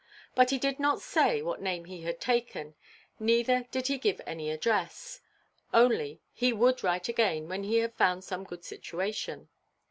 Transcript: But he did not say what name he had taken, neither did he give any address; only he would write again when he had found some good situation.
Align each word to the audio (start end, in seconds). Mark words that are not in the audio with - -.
But 0.33 0.49
he 0.49 0.57
did 0.57 0.79
not 0.79 0.99
say 0.99 1.43
what 1.43 1.61
name 1.61 1.85
he 1.85 2.01
had 2.01 2.19
taken, 2.19 2.73
neither 3.19 3.67
did 3.69 3.85
he 3.85 3.99
give 3.99 4.19
any 4.25 4.49
address; 4.49 5.21
only 5.75 6.21
he 6.33 6.51
would 6.51 6.83
write 6.83 7.07
again 7.07 7.47
when 7.47 7.61
he 7.63 7.75
had 7.77 7.93
found 7.93 8.23
some 8.23 8.43
good 8.43 8.63
situation. 8.65 9.49